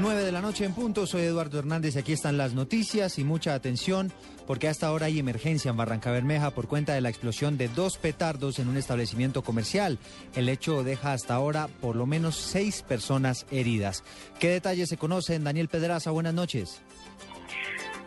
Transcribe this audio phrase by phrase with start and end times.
[0.00, 3.24] 9 de la noche en punto, soy Eduardo Hernández y aquí están las noticias y
[3.24, 4.12] mucha atención
[4.46, 7.96] porque hasta ahora hay emergencia en Barranca Bermeja por cuenta de la explosión de dos
[7.96, 9.98] petardos en un establecimiento comercial.
[10.34, 14.02] El hecho deja hasta ahora por lo menos seis personas heridas.
[14.40, 15.44] ¿Qué detalles se conocen?
[15.44, 16.80] Daniel Pedraza, buenas noches.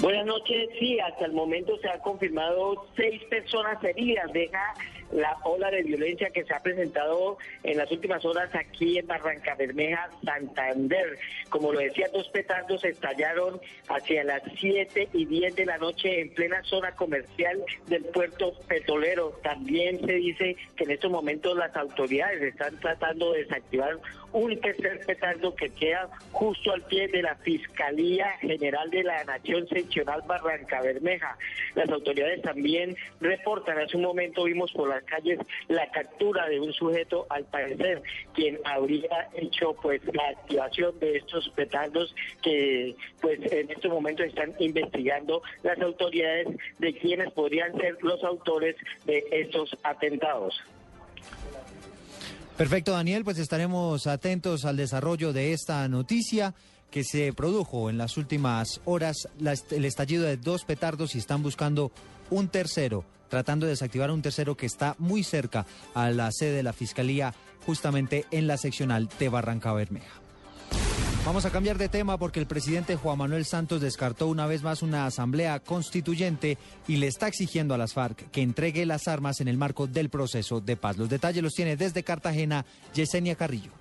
[0.00, 4.30] Buenas noches, sí, hasta el momento se han confirmado seis personas heridas.
[4.30, 4.74] Deja
[5.12, 9.54] la ola de violencia que se ha presentado en las últimas horas aquí en Barranca
[9.54, 11.18] Bermeja, Santander.
[11.48, 16.30] Como lo decía, dos petardos estallaron hacia las 7 y 10 de la noche en
[16.34, 19.38] plena zona comercial del puerto petrolero.
[19.42, 23.98] También se dice que en estos momentos las autoridades están tratando de desactivar
[24.36, 29.66] un tercer petardo que queda justo al pie de la Fiscalía General de la Nación
[29.66, 31.38] Seccional Barranca Bermeja.
[31.74, 36.70] Las autoridades también reportan, hace un momento vimos por las calles la captura de un
[36.74, 38.02] sujeto, al parecer,
[38.34, 44.54] quien habría hecho pues la activación de estos petardos que pues en estos momentos están
[44.58, 50.62] investigando las autoridades de quienes podrían ser los autores de estos atentados.
[52.56, 56.54] Perfecto, Daniel, pues estaremos atentos al desarrollo de esta noticia
[56.90, 59.28] que se produjo en las últimas horas,
[59.70, 61.92] el estallido de dos petardos y están buscando
[62.30, 66.62] un tercero, tratando de desactivar un tercero que está muy cerca a la sede de
[66.62, 67.34] la Fiscalía,
[67.66, 70.25] justamente en la seccional de Barranca Bermeja.
[71.26, 74.80] Vamos a cambiar de tema porque el presidente Juan Manuel Santos descartó una vez más
[74.80, 79.48] una asamblea constituyente y le está exigiendo a las FARC que entregue las armas en
[79.48, 80.96] el marco del proceso de paz.
[80.96, 83.72] Los detalles los tiene desde Cartagena Yesenia Carrillo.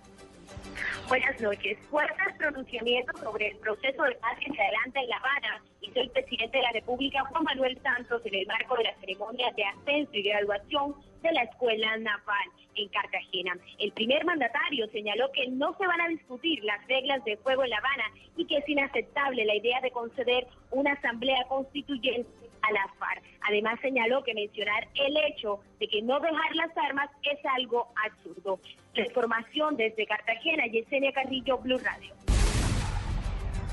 [1.08, 1.78] Buenas noches.
[1.92, 6.10] Fuertes pronunciamientos sobre el proceso de paz que se adelanta en La Habana hizo el
[6.10, 10.12] presidente de la República, Juan Manuel Santos, en el marco de la ceremonia de ascenso
[10.14, 13.58] y graduación de la Escuela Naval en Cartagena.
[13.80, 17.72] El primer mandatario señaló que no se van a discutir las reglas de juego en
[17.72, 18.06] La Habana
[18.38, 22.30] y que es inaceptable la idea de conceder una asamblea constituyente
[22.62, 23.24] a la FARC.
[23.42, 28.60] Además señaló que mencionar el hecho de que no dejar las armas es algo absurdo.
[28.96, 32.25] Información desde Cartagena, Yesenia Carrillo, Blue Radio.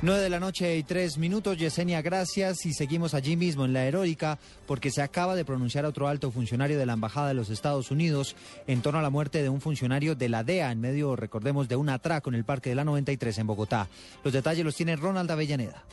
[0.04, 2.66] 9 de la noche y tres minutos, Yesenia, gracias.
[2.66, 4.36] Y seguimos allí mismo en la heroica
[4.66, 8.34] porque se acaba de pronunciar otro alto funcionario de la Embajada de los Estados Unidos
[8.66, 11.76] en torno a la muerte de un funcionario de la DEA en medio, recordemos, de
[11.76, 13.86] un atraco en el Parque de la 93 en Bogotá.
[14.24, 15.84] Los detalles los tiene Ronald Avellaneda.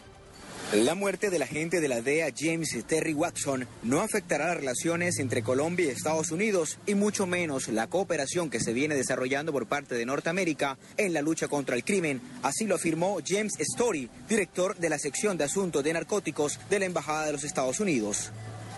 [0.74, 5.41] La muerte del agente de la DEA James Terry Watson no afectará las relaciones entre
[5.41, 9.96] Colombia y Estados Unidos y mucho menos la cooperación que se viene desarrollando por parte
[9.96, 12.22] de Norteamérica en la lucha contra el crimen.
[12.44, 16.86] Así lo afirmó James Story, director de la sección de asuntos de narcóticos de la
[16.86, 18.31] Embajada de los Estados Unidos.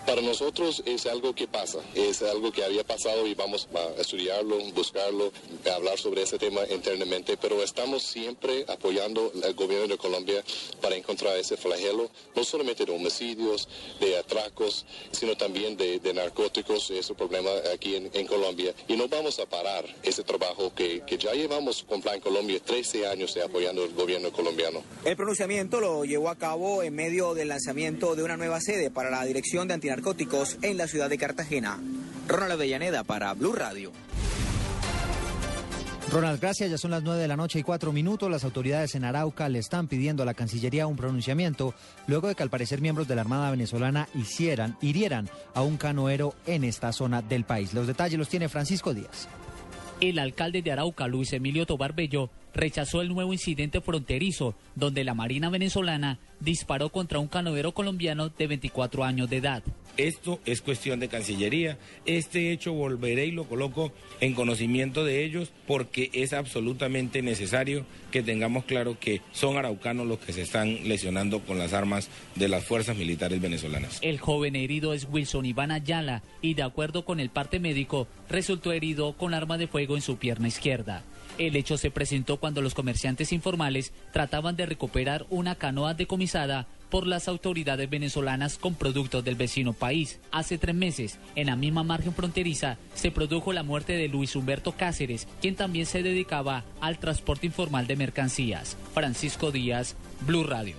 [0.06, 4.58] Para nosotros es algo que pasa, es algo que había pasado y vamos a estudiarlo,
[4.74, 5.32] buscarlo,
[5.72, 10.42] hablar sobre ese tema internamente, pero estamos siempre apoyando al gobierno de Colombia
[10.80, 13.68] para encontrar ese flagelo, no solamente de homicidios,
[14.00, 18.74] de atracos, sino también de, narcóticos, ese problema aquí en, Colombia.
[18.88, 23.34] Y no vamos a parar ese trabajo que, ya llevamos con Plan Colombia 13 años
[23.34, 24.82] de apoyando al gobierno colombiano.
[25.04, 29.10] El pronunciamiento lo llevó a cabo en medio del lanzamiento de una nueva sede para
[29.10, 31.78] la Dirección de Antinarcóticos narcóticos en la ciudad de Cartagena.
[32.26, 33.92] Ronald Avellaneda para Blue Radio.
[36.10, 36.70] Ronald, gracias.
[36.70, 38.30] Ya son las nueve de la noche y cuatro minutos.
[38.30, 41.74] Las autoridades en Arauca le están pidiendo a la Cancillería un pronunciamiento
[42.06, 46.34] luego de que al parecer miembros de la Armada venezolana hicieran, hirieran a un canoero
[46.46, 47.74] en esta zona del país.
[47.74, 49.28] Los detalles los tiene Francisco Díaz.
[50.00, 55.14] El alcalde de Arauca, Luis Emilio Tobar Bello, rechazó el nuevo incidente fronterizo donde la
[55.14, 59.62] Marina venezolana disparó contra un canoero colombiano de 24 años de edad.
[59.98, 61.78] Esto es cuestión de Cancillería.
[62.06, 68.22] Este hecho volveré y lo coloco en conocimiento de ellos porque es absolutamente necesario que
[68.22, 72.64] tengamos claro que son araucanos los que se están lesionando con las armas de las
[72.64, 73.98] fuerzas militares venezolanas.
[74.00, 78.72] El joven herido es Wilson Iván Ayala y de acuerdo con el parte médico resultó
[78.72, 81.04] herido con arma de fuego en su pierna izquierda.
[81.38, 87.06] El hecho se presentó cuando los comerciantes informales trataban de recuperar una canoa decomisada por
[87.06, 90.20] las autoridades venezolanas con productos del vecino país.
[90.30, 94.72] Hace tres meses, en la misma margen fronteriza, se produjo la muerte de Luis Humberto
[94.72, 98.76] Cáceres, quien también se dedicaba al transporte informal de mercancías.
[98.92, 99.96] Francisco Díaz,
[100.26, 100.76] Blue Radio.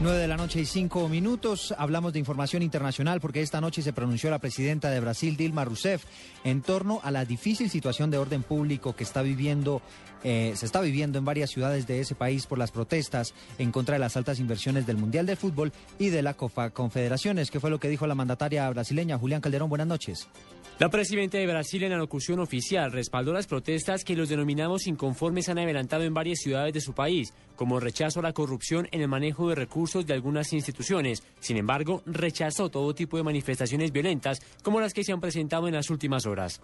[0.00, 1.74] 9 de la noche y 5 minutos.
[1.76, 6.04] Hablamos de información internacional porque esta noche se pronunció la presidenta de Brasil, Dilma Rousseff,
[6.44, 9.82] en torno a la difícil situación de orden público que está viviendo,
[10.22, 13.94] eh, se está viviendo en varias ciudades de ese país por las protestas en contra
[13.94, 17.50] de las altas inversiones del Mundial de Fútbol y de la COFA Confederaciones.
[17.50, 19.68] ¿Qué fue lo que dijo la mandataria brasileña Julián Calderón?
[19.68, 20.28] Buenas noches.
[20.78, 25.48] La presidenta de Brasil en la locución oficial respaldó las protestas que los denominados inconformes
[25.48, 29.08] han adelantado en varias ciudades de su país, como rechazo a la corrupción en el
[29.08, 31.24] manejo de recursos de algunas instituciones.
[31.40, 35.74] Sin embargo, rechazó todo tipo de manifestaciones violentas como las que se han presentado en
[35.74, 36.60] las últimas horas.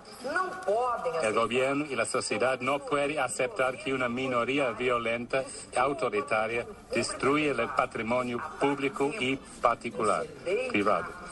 [1.23, 5.43] El gobierno y la sociedad no pueden aceptar que una minoría violenta
[5.75, 6.65] y autoritaria
[6.95, 10.25] destruya el patrimonio público y particular,
[10.71, 11.25] privado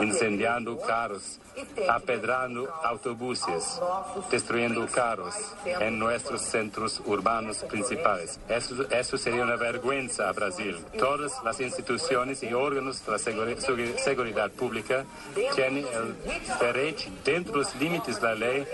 [0.00, 1.38] incendiando carros,
[1.88, 3.80] apedrando autobuses,
[4.30, 8.40] destruyendo carros en nuestros centros urbanos principales.
[8.48, 10.76] Eso, eso sería una vergüenza a Brasil.
[10.98, 15.04] Todas las instituciones y órganos de la seguridad pública
[15.54, 18.66] tienen el derecho, dentro de los límites de la ley,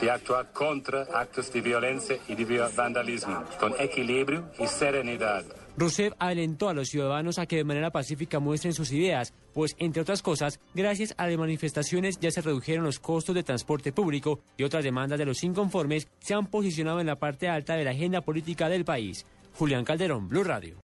[0.00, 5.44] de actuar contra actos de violencia y de vandalismo, con equilibrio y serenidad.
[5.78, 10.00] Rousseff alentó a los ciudadanos a que de manera pacífica muestren sus ideas, pues, entre
[10.00, 14.64] otras cosas, gracias a las manifestaciones ya se redujeron los costos de transporte público y
[14.64, 18.22] otras demandas de los inconformes se han posicionado en la parte alta de la agenda
[18.22, 19.26] política del país.
[19.54, 20.82] Julián Calderón, Blue Radio.